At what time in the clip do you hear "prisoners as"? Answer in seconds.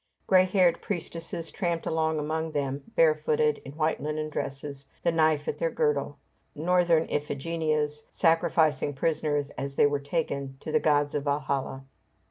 8.95-9.75